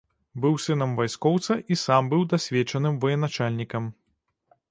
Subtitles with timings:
[0.43, 3.83] Быў сынам вайскоўца, і сам быў дасведчаным ваеначальнікам.